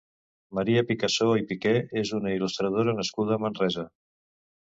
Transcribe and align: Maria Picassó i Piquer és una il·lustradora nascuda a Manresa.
Maria 0.59 0.83
Picassó 0.91 1.27
i 1.41 1.43
Piquer 1.51 1.75
és 2.03 2.13
una 2.21 2.33
il·lustradora 2.37 2.97
nascuda 3.01 3.35
a 3.37 3.43
Manresa. 3.47 3.87